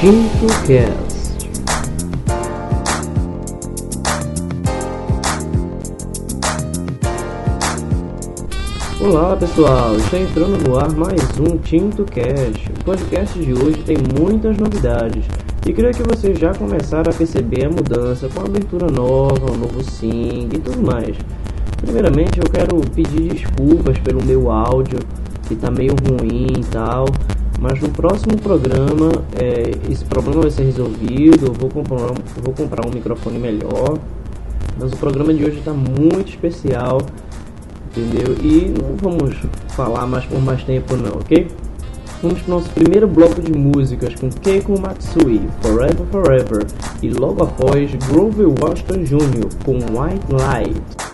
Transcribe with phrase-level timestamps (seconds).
[0.00, 1.50] TintoCast.
[9.00, 12.70] Olá pessoal, está entrando no ar mais um TintoCast.
[12.78, 15.24] O podcast de hoje tem muitas novidades
[15.66, 19.56] e creio que vocês já começaram a perceber a mudança com a abertura nova, o
[19.56, 21.16] novo sing e tudo mais.
[21.82, 25.00] Primeiramente eu quero pedir desculpas pelo meu áudio
[25.48, 27.06] que está meio ruim e tal,
[27.58, 32.12] mas no próximo programa é, esse problema vai ser resolvido, eu vou comprar,
[32.42, 33.98] vou comprar um microfone melhor.
[34.78, 37.00] Mas o programa de hoje está muito especial
[37.98, 38.36] entendeu?
[38.42, 39.36] E não vamos
[39.68, 41.48] falar mais por mais tempo não, ok?
[42.22, 46.66] Vamos para o nosso primeiro bloco de músicas com Keiko Matsui, Forever Forever,
[47.00, 49.48] e logo após Grover Washington Jr.
[49.64, 51.07] com White Light.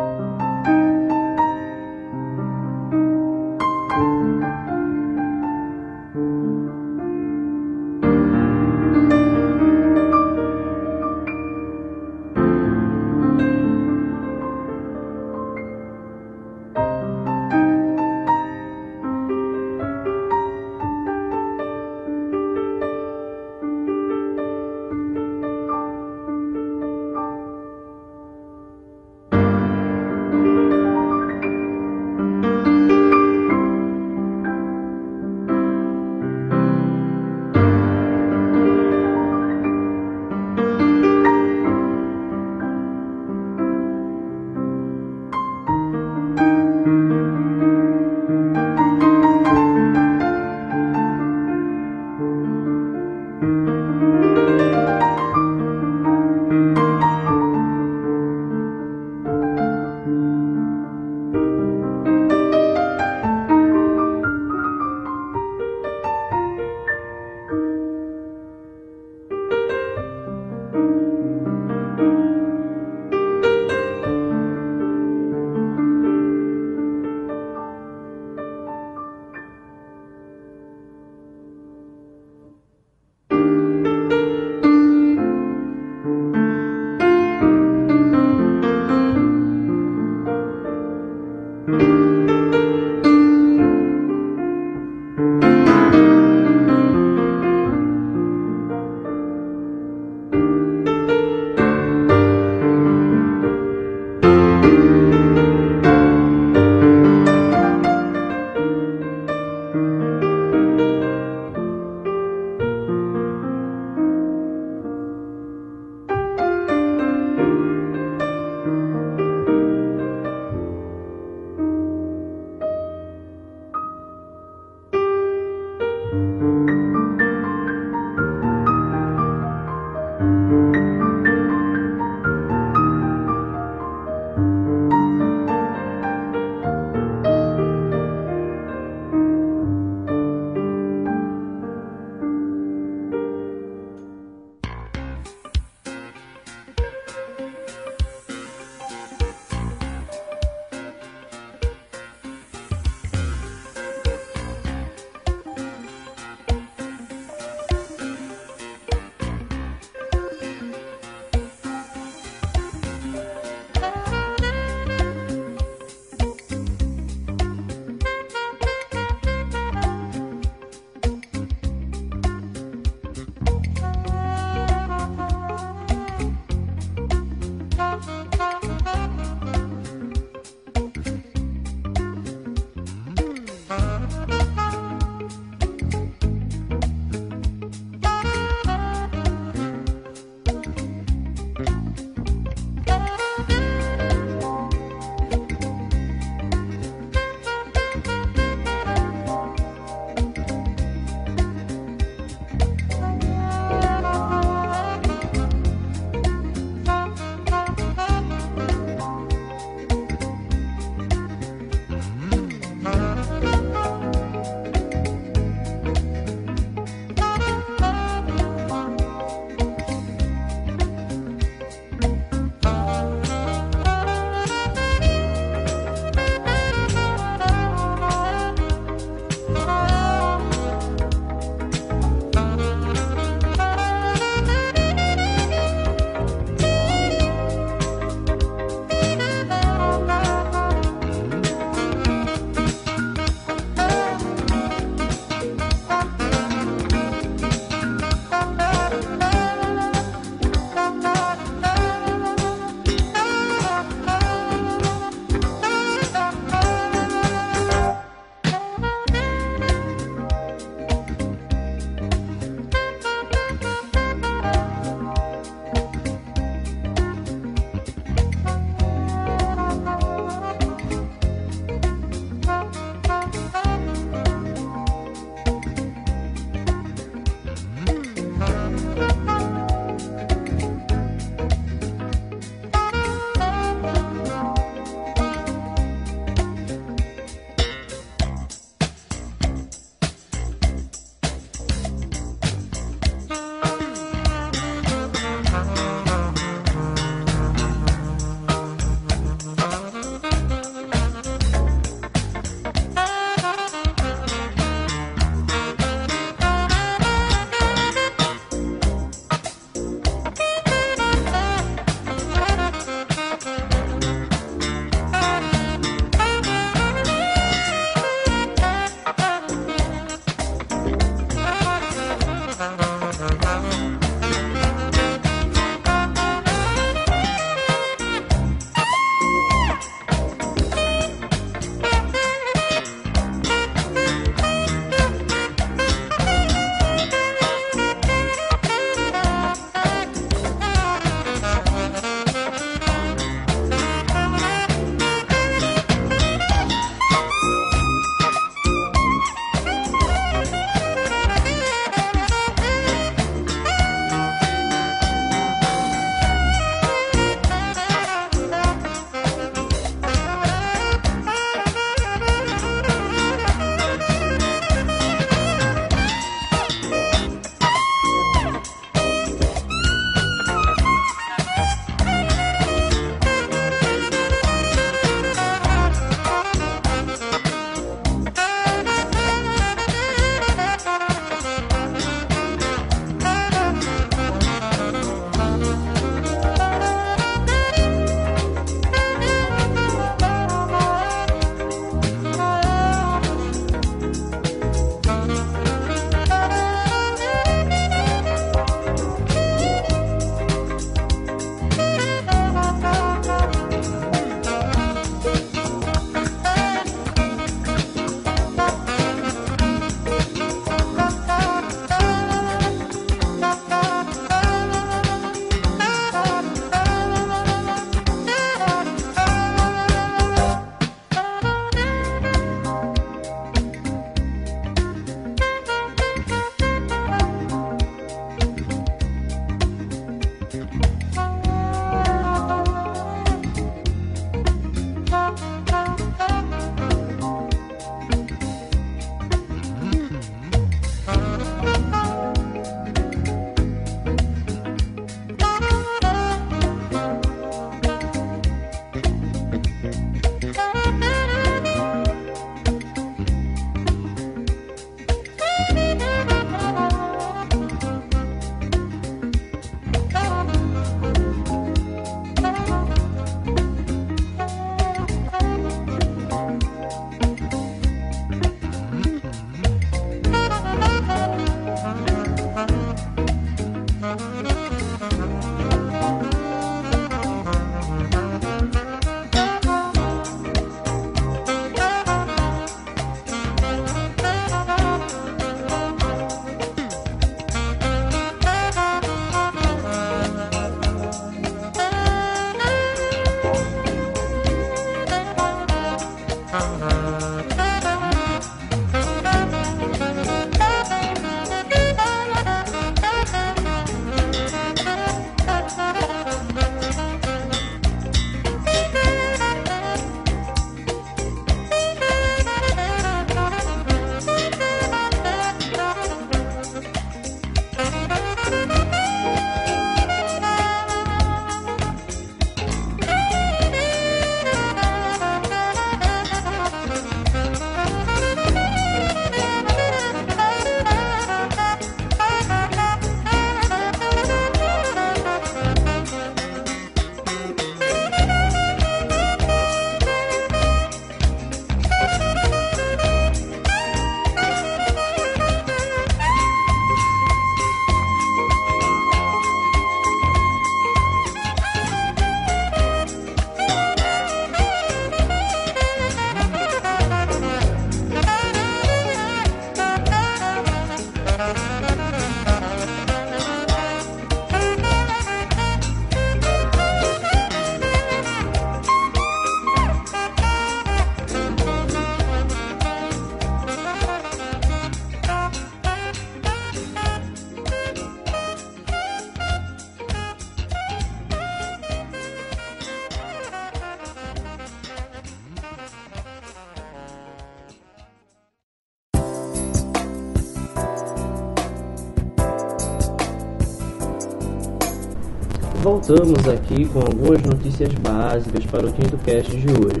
[596.08, 600.00] Voltamos aqui com algumas notícias básicas para o TintoCast de hoje.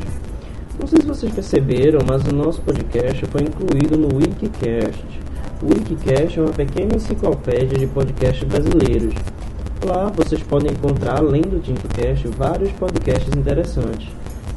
[0.80, 5.04] Não sei se vocês perceberam, mas o nosso podcast foi incluído no Wikicast.
[5.62, 9.14] O Wikicast é uma pequena enciclopédia de podcasts brasileiros.
[9.84, 14.08] Lá vocês podem encontrar, além do TintoCast, vários podcasts interessantes.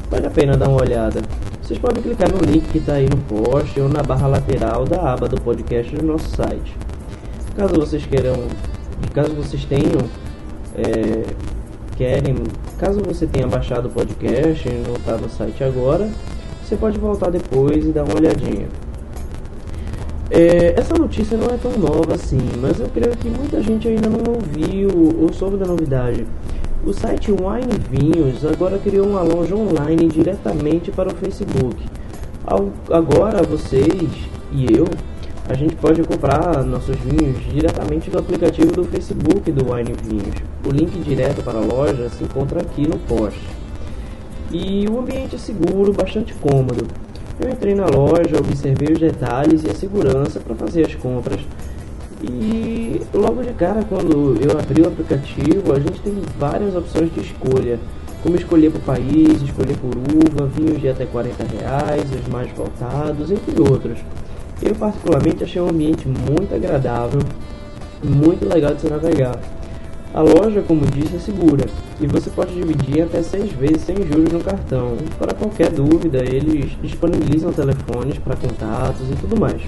[0.10, 1.22] Vale a pena dar uma olhada.
[1.62, 5.13] Vocês podem clicar no link que está aí no post ou na barra lateral da
[5.13, 6.77] aba do podcast do nosso site.
[7.58, 8.36] Caso vocês queiram,
[9.13, 10.21] caso vocês tenham
[10.81, 11.23] é,
[11.95, 12.35] querem,
[12.77, 16.09] caso você tenha baixado o podcast e não está no site agora,
[16.63, 18.67] você pode voltar depois e dar uma olhadinha.
[20.29, 24.09] É, essa notícia não é tão nova assim, mas eu creio que muita gente ainda
[24.09, 24.89] não ouviu
[25.21, 26.25] ou soube da novidade.
[26.85, 31.75] O site Wine Vinhos agora criou uma loja online diretamente para o Facebook.
[32.89, 34.09] Agora vocês
[34.51, 34.85] e eu
[35.51, 40.36] a gente pode comprar nossos vinhos diretamente do aplicativo do Facebook do Wine Vinhos.
[40.65, 43.38] O link direto para a loja se encontra aqui no post.
[44.50, 46.88] E o ambiente é seguro, bastante cômodo.
[47.38, 51.41] Eu entrei na loja, observei os detalhes e a segurança para fazer as compras.
[52.24, 57.20] E logo de cara, quando eu abri o aplicativo, a gente tem várias opções de
[57.20, 57.77] escolha.
[58.24, 63.29] Como escolher por país, escolher por uva, vinhos de até 40 reais, os mais voltados,
[63.31, 63.98] entre outros.
[64.62, 67.20] Eu particularmente achei um ambiente muito agradável,
[68.03, 69.39] muito legal de se navegar.
[70.13, 71.65] A loja, como disse, é segura
[72.00, 74.98] e você pode dividir até seis vezes sem juros no cartão.
[75.18, 79.62] Para qualquer dúvida, eles disponibilizam telefones para contatos e tudo mais.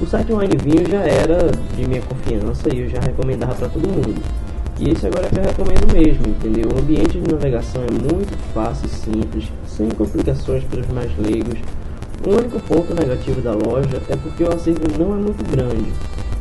[0.00, 3.88] O site Wine Vinho já era de minha confiança e eu já recomendava para todo
[3.88, 4.22] mundo.
[4.78, 6.68] E esse agora é que eu recomendo mesmo, entendeu?
[6.72, 11.58] O ambiente de navegação é muito fácil e simples, sem complicações para os mais leigos
[12.26, 15.92] o único ponto negativo da loja é porque o acervo não é muito grande.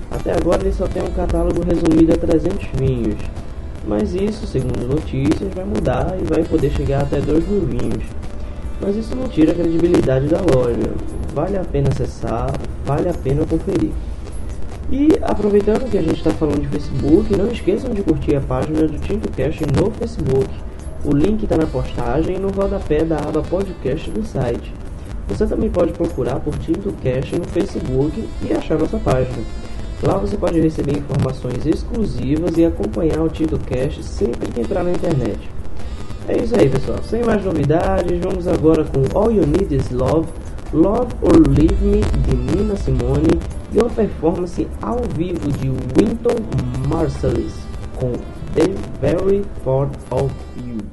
[0.10, 3.18] Até agora ele só tem um catálogo resumido a 300 vinhos,
[3.86, 8.04] mas isso, segundo notícias, vai mudar e vai poder chegar até 2 mil vinhos.
[8.80, 10.94] Mas isso não tira a credibilidade da loja.
[11.34, 12.54] Vale a pena acessar,
[12.86, 13.92] vale a pena conferir.
[14.92, 18.88] E aproveitando que a gente está falando de Facebook, não esqueçam de curtir a página
[18.88, 20.50] do TintoCast no Facebook.
[21.04, 24.72] O link está na postagem e no rodapé da aba podcast do site.
[25.28, 29.44] Você também pode procurar por TintoCast no Facebook e achar nossa página.
[30.02, 35.50] Lá você pode receber informações exclusivas e acompanhar o TintoCast sempre que entrar na internet.
[36.28, 37.00] É isso aí, pessoal.
[37.04, 40.28] Sem mais novidades, vamos agora com All You Need Is Love,
[40.74, 43.40] Love or Leave Me, de Nina Simone,
[43.74, 46.36] e uma performance ao vivo de Winton
[46.88, 47.54] Marsalis,
[47.96, 48.12] com
[48.54, 50.93] The Very Thought of You.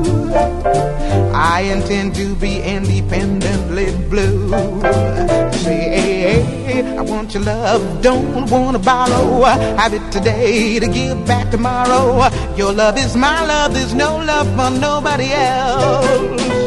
[0.33, 4.49] I intend to be independently blue.
[5.51, 9.43] Say, I want your love, don't wanna borrow.
[9.77, 12.29] Have it today to give back tomorrow.
[12.55, 16.60] Your love is my love, there's no love for nobody else.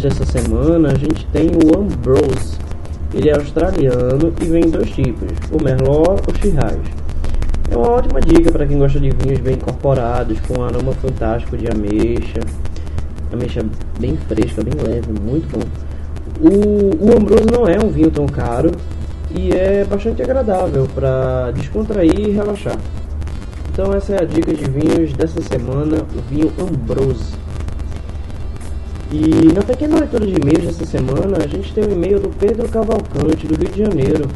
[0.00, 2.58] Dessa semana, a gente tem o Ambrose.
[3.14, 6.78] Ele é australiano e vem em dois tipos, o Merlot ou Shiraz.
[7.70, 11.56] É uma ótima dica para quem gosta de vinhos bem incorporados, com um aroma fantástico
[11.56, 12.40] de ameixa.
[13.32, 13.64] Ameixa
[13.98, 15.64] bem fresca, bem leve, muito bom.
[16.40, 18.72] O, o Ambrose não é um vinho tão caro
[19.30, 22.78] e é bastante agradável para descontrair e relaxar.
[23.72, 27.39] Então essa é a dica de vinhos dessa semana, o vinho Ambrose.
[29.12, 32.28] E na pequena leitura de e-mails dessa semana, a gente tem o um e-mail do
[32.28, 34.28] Pedro Cavalcante, do Rio de Janeiro.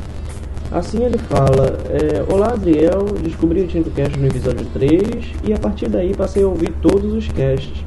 [0.73, 5.59] Assim ele fala: é, Olá Adriel, descobri o Tinto Cast no episódio 3 e a
[5.59, 7.85] partir daí passei a ouvir todos os casts.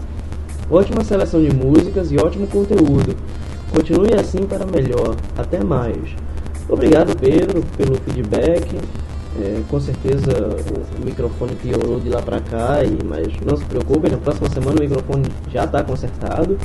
[0.72, 3.18] Ótima seleção de músicas e ótimo conteúdo.
[3.70, 5.14] Continue assim para melhor.
[5.38, 6.16] Até mais.
[6.70, 8.78] Obrigado, Pedro, pelo feedback.
[9.40, 10.32] É, com certeza
[11.00, 14.80] o microfone piorou de lá para cá, e, mas não se preocupe, na próxima semana
[14.80, 16.58] o microfone já está consertado.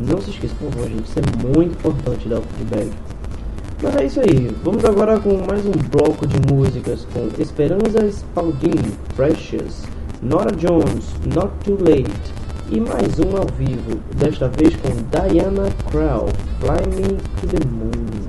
[0.00, 2.90] Não se esqueça, por favor, gente, isso é muito importante dar o feedback.
[3.82, 8.96] Mas é isso aí, vamos agora com mais um bloco de músicas com Esperança Spalding,
[9.14, 9.82] Precious,
[10.22, 12.34] Nora Jones, Not Too Late
[12.70, 16.26] e mais um ao vivo, desta vez com Diana Crow,
[16.58, 18.25] Fly Me to the Moon.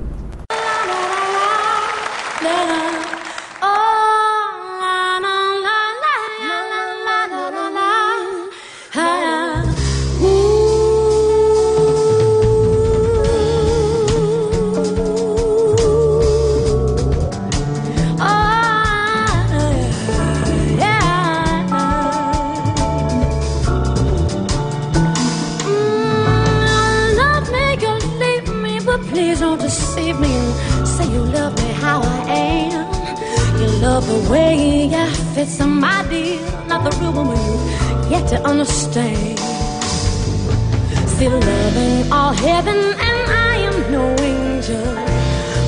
[42.58, 43.20] Heaven, and
[43.52, 44.84] I am no angel,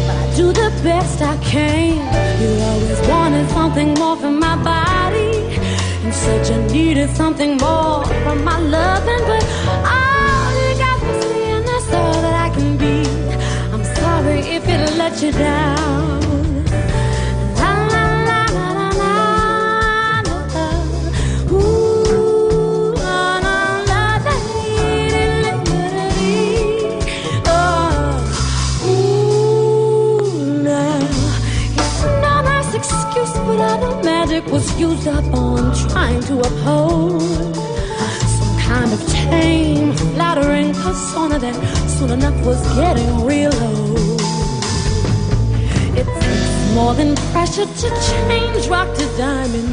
[0.06, 1.98] but I do the best I can.
[2.42, 5.34] You always wanted something more from my body,
[6.04, 9.44] and said you needed something more from my loving, but
[9.96, 12.98] all you got was me, and that's all that I can be.
[13.74, 16.19] I'm sorry if it let you down.
[41.88, 44.22] Soon enough was getting real old.
[45.98, 49.70] It takes more than pressure to change rock to diamond.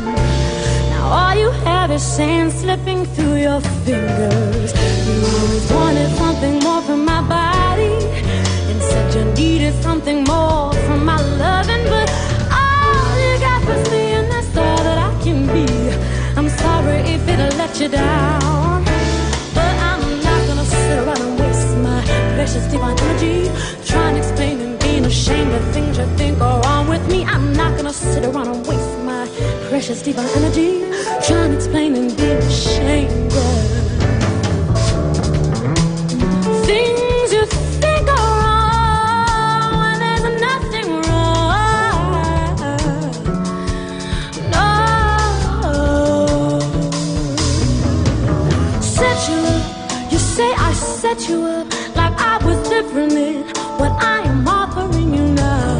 [0.90, 4.70] Now all you have is sand slipping through your fingers.
[5.06, 7.94] You always wanted something more from my body,
[8.70, 12.08] and said you needed something more from my loving, but
[12.50, 15.66] all you got was me, and that's all that I can be.
[16.36, 18.84] I'm sorry if it'll let you down.
[19.54, 21.25] But I'm not gonna sit around
[22.46, 23.50] precious divine energy
[23.84, 27.24] trying to explain and being ashamed of things you think are wrong with me.
[27.24, 29.26] I'm not gonna sit around and waste my
[29.68, 30.84] precious divine energy
[31.26, 33.58] trying to explain and being ashamed of.
[36.66, 37.46] Things you
[37.82, 42.12] think are wrong when there's nothing wrong.
[44.52, 44.66] No.
[48.80, 49.56] Set you up
[50.38, 51.55] like I
[52.98, 53.42] in
[53.78, 55.78] what I am offering you now.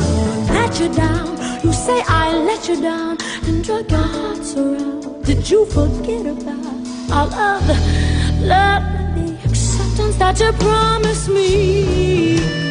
[0.52, 5.24] Let you down, you say I let you down and drug your hearts around.
[5.24, 6.76] Did you forget about
[7.10, 7.76] all of the
[8.42, 12.65] love and the acceptance that you promised me?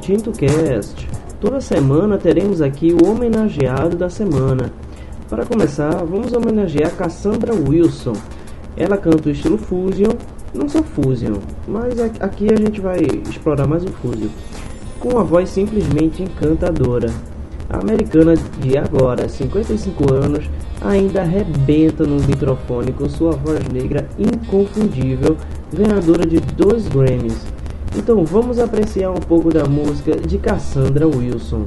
[0.00, 1.08] Tinto TintoCast.
[1.40, 4.72] Toda semana teremos aqui o homenageado da semana.
[5.28, 8.14] Para começar, vamos homenagear Cassandra Wilson.
[8.76, 10.12] Ela canta o estilo fusion,
[10.54, 11.34] não só fusion,
[11.68, 14.28] mas aqui a gente vai explorar mais o fusion.
[14.98, 17.10] Com uma voz simplesmente encantadora.
[17.68, 20.44] A americana de agora, 55 anos,
[20.80, 25.36] ainda arrebenta no microfone com sua voz negra inconfundível,
[25.72, 27.54] ganhadora de dois Grammys
[27.96, 31.64] então vamos apreciar um pouco da música de Cassandra Wilson.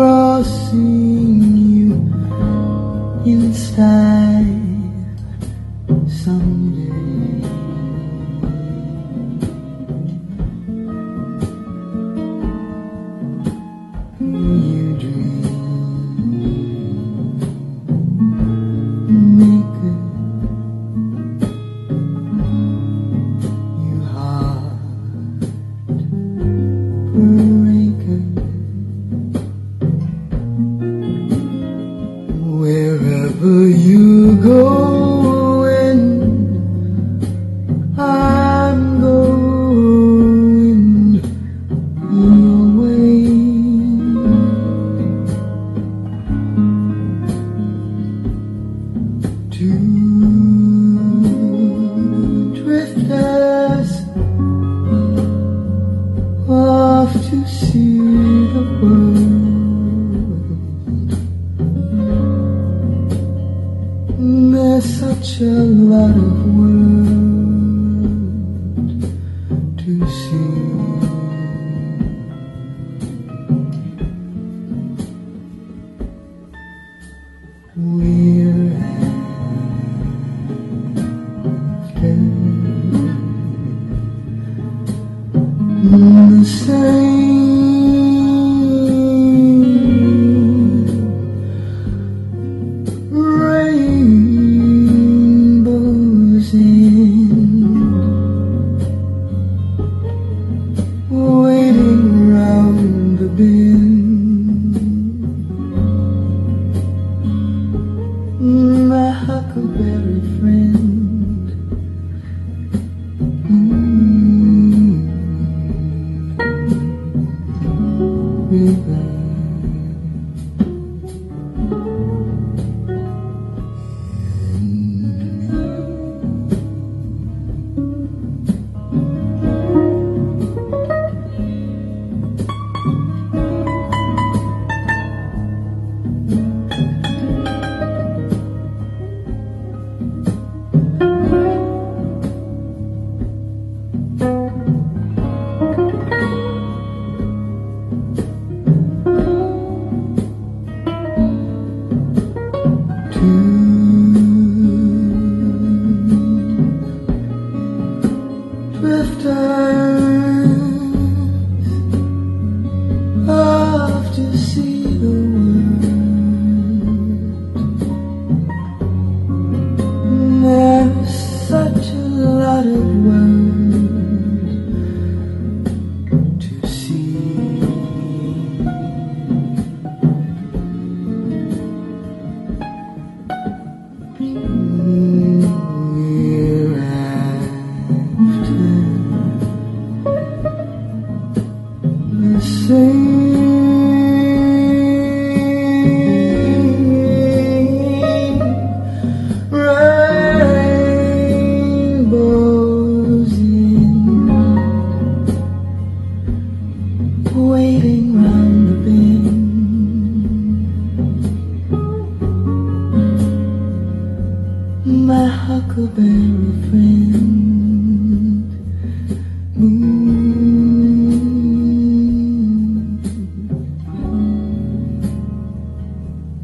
[0.00, 1.42] crossing
[1.76, 1.92] you
[3.26, 4.46] inside.
[6.22, 6.59] Some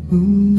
[0.09, 0.55] E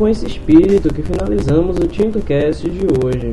[0.00, 3.32] com esse espírito que finalizamos o TintoCast de hoje.